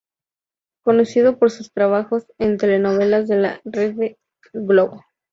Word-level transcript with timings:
Conocido 0.83 1.37
por 1.37 1.51
sus 1.51 1.71
trabajos 1.71 2.25
en 2.39 2.57
telenovelas 2.57 3.27
de 3.27 3.35
la 3.37 3.61
Rede 3.65 4.17
Globo. 4.51 5.05